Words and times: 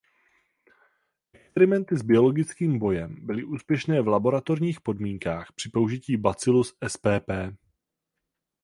Experimenty 1.33 1.95
s 1.97 2.01
biologickým 2.01 2.79
bojem 2.79 3.15
byly 3.19 3.43
úspěšné 3.43 4.01
v 4.01 4.07
laboratorních 4.07 4.81
podmínkách 4.81 5.51
při 5.55 5.69
použití 5.69 6.17
Bacillus 6.17 6.77
spp. 6.87 7.31